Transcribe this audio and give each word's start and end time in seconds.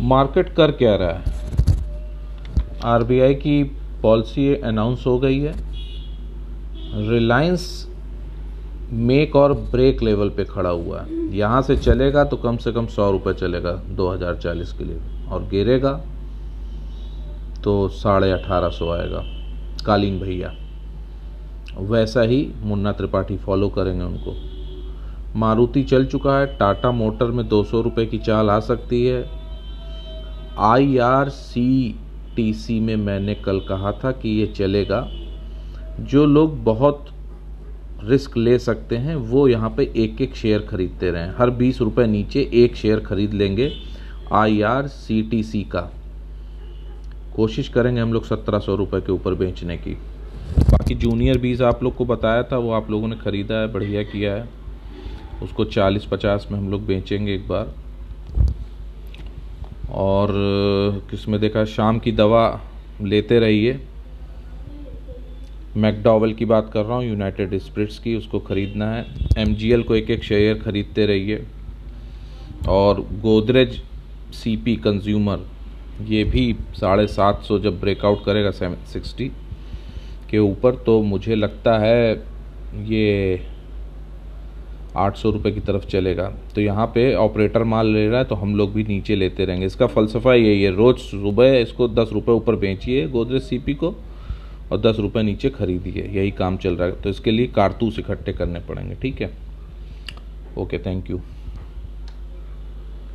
Market 0.00 0.52
कर 0.54 0.70
क्या 0.72 0.94
रहा 0.96 1.08
है? 1.08 1.22
आरबीआई 2.84 3.34
की 3.34 3.62
पॉलिसी 4.02 4.54
अनाउंस 4.54 5.02
हो 5.06 5.18
गई 5.18 5.38
है। 5.38 5.52
रिलायंस 7.08 7.86
मेक 8.92 9.36
और 9.36 9.52
ब्रेक 9.72 10.02
लेवल 10.02 10.28
पे 10.28 10.44
खड़ा 10.44 10.70
हुआ 10.70 11.00
है। 11.00 11.26
यहाँ 11.36 11.60
से 11.62 11.76
चलेगा 11.76 12.24
तो 12.24 12.36
कम 12.36 12.56
से 12.56 12.72
कम 12.72 12.86
सौ 12.86 13.10
रुपये 13.10 13.34
चलेगा 13.34 13.72
2040 13.96 14.72
के 14.72 14.84
लिए 14.84 15.00
और 15.28 15.42
गिरेगा 15.48 15.92
तो 17.64 17.88
साढ़े 17.88 18.30
अठारह 18.32 18.68
सौ 18.68 18.90
आएगा। 18.90 19.22
कालीन 19.86 20.18
भैया, 20.20 20.52
वैसा 21.80 22.22
ही 22.22 22.46
मुन्ना 22.62 22.92
त्रिपाठी 22.92 23.36
फॉलो 23.36 23.68
करेंगे 23.68 24.04
उनको। 24.04 24.34
मारुति 25.38 25.82
चल 25.82 26.04
चुका 26.04 26.38
है, 26.38 26.46
टाटा 26.58 26.90
मोटर 26.92 27.26
में 27.26 27.46
दो 27.48 27.62
सौ 27.64 27.80
रुपये 27.80 28.06
की 28.06 28.18
चाल 28.18 28.50
आ 28.50 28.58
सकती 28.60 29.04
है। 29.06 29.39
सी 31.30 32.80
में 32.80 32.96
मैंने 32.96 33.34
कल 33.34 33.60
कहा 33.60 33.92
था 33.92 34.12
कि 34.12 34.28
ये 34.28 34.46
चलेगा। 34.46 35.08
जो 36.00 36.24
लोग 36.26 36.62
बहुत 36.64 37.06
रिस्क 38.04 38.36
ले 38.36 38.58
सकते 38.58 38.96
हैं, 38.96 39.16
वो 39.16 39.48
यहाँ 39.48 39.70
पे 39.70 39.92
एक 39.96 40.20
एक 40.20 40.34
शेयर 40.34 40.60
खरीदते 40.60 41.10
रहें। 41.10 41.32
हर 41.38 41.50
बीस 41.50 41.80
रुपये 41.80 42.06
नीचे 42.06 42.50
एक 42.54 42.76
शेयर 42.76 43.00
खरीद 43.00 43.34
लेंगे 43.34 43.72
सी 44.32 45.62
का। 45.62 45.92
कोशिश 47.36 47.68
करेंगे 47.68 48.00
हम 48.00 48.12
लोग 48.12 48.24
सत्रह 48.24 48.58
सौ 48.58 48.74
रुपये 48.74 49.00
के 49.00 49.12
ऊपर 49.12 49.34
बेचने 49.34 49.76
की। 49.76 49.94
बाकी 50.60 50.94
जूनियर 50.94 51.38
बीज 51.38 51.62
आप 51.62 51.82
लोग 51.82 51.96
को 51.96 52.04
बताया 52.04 52.42
था, 52.42 52.58
वो 52.58 52.72
आप 52.72 52.90
लोगों 52.90 53.08
ने 53.08 53.16
ख़रीदा 53.16 53.54
है, 53.54 53.72
बढ़िया 53.72 54.02
किया 54.02 54.34
है। 54.34 54.48
उसको 55.42 55.64
चालीस 55.64 56.04
पचास 56.04 56.48
में 56.50 56.58
हम 56.58 56.70
लोग 56.70 56.86
बेचेंगे 56.86 57.34
एक 57.34 57.48
बार। 57.48 57.74
और 59.92 60.28
किसमें 61.10 61.40
देखा, 61.40 61.64
शाम 61.66 61.98
की 61.98 62.12
दवा 62.12 62.60
लेते 63.02 63.38
रहिए। 63.40 63.78
मैकडॉवल 65.76 66.32
की 66.32 66.44
बात 66.44 66.70
कर 66.72 66.84
रहा 66.84 66.96
हूँ, 66.96 67.04
यूनाइटेड 67.04 67.56
स्प्रिट्स 67.58 67.98
की, 67.98 68.14
उसको 68.16 68.38
ख़रीदना 68.40 68.90
है। 68.90 69.04
एमजीएल 69.38 69.82
को 69.82 69.94
एक 69.96 70.10
एक 70.10 70.24
शेयर 70.24 70.58
ख़रीदते 70.58 71.06
रहिए। 71.06 71.44
और 72.68 73.00
गोदरेज 73.20 73.80
सीपी 74.34 74.74
कंज्यूमर 74.76 75.46
ये 76.06 76.24
भी 76.24 76.52
साढ़े 76.74 77.06
सात 77.08 77.42
सौ 77.42 77.58
जब 77.58 77.80
ब्रेकआउट 77.80 78.24
करेगा 78.24 78.50
सेवन 78.50 78.76
सिक्सटी 78.92 79.30
के 80.30 80.38
ऊपर 80.38 80.74
तो 80.76 81.00
मुझे 81.02 81.34
लगता 81.34 81.78
है, 81.78 82.12
ये 82.84 83.36
आठ 84.96 85.16
सौ 85.16 85.30
रुपये 85.30 85.52
की 85.52 85.60
तरफ़ 85.60 85.86
चलेगा। 85.86 86.24
तो 86.54 86.60
यहाँ 86.60 86.86
पे 86.86 87.14
ऑपरेटर 87.14 87.64
माल 87.64 87.86
ले 87.86 88.06
रहा 88.08 88.18
है 88.18 88.24
तो 88.24 88.34
हम 88.34 88.54
लोग 88.56 88.72
भी 88.72 88.84
नीचे 88.84 89.16
लेते 89.16 89.44
रहेंगे। 89.44 89.66
इसका 89.66 89.86
फ़लसफ़ा 89.86 90.34
यही 90.34 90.62
है, 90.62 90.70
रोज़ 90.70 90.98
सुबह 91.00 91.58
इसको 91.58 91.88
दस 91.90 92.10
रुपये 92.12 92.34
ऊपर 92.34 92.56
बेचिए 92.56 93.06
गोदरेज 93.08 93.42
सीपी 93.42 93.74
को 93.74 93.94
और 94.72 94.80
दस 94.80 94.98
रुपये 94.98 95.22
नीचे 95.22 95.50
खरीदिए। 95.50 96.08
यही 96.12 96.30
काम 96.30 96.56
चल 96.56 96.76
रहा 96.76 96.88
है। 96.88 97.00
तो 97.02 97.10
इसके 97.10 97.30
लिए 97.30 97.46
कारतूस 97.46 97.98
इकट्ठे 97.98 98.32
करने 98.32 98.60
पड़ेंगे, 98.60 98.94
ठीक 98.94 99.20
है? 99.22 99.30
Okay 100.58 100.78
thank 100.78 101.10
you 101.10 101.20